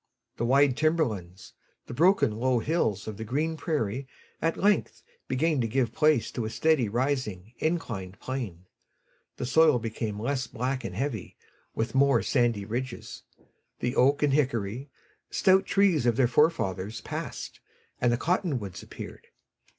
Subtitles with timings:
[0.37, 1.53] The wide timberlands,
[1.85, 4.07] the broken low hills of the green prairie
[4.41, 8.65] at length began to give place to a steadily rising inclined plane.
[9.37, 11.37] The soil became less black and heavy,
[11.75, 13.21] with more sandy ridges.
[13.77, 14.89] The oak and hickory,
[15.29, 17.59] stout trees of their forefathers, passed,
[17.99, 19.27] and the cottonwoods appeared.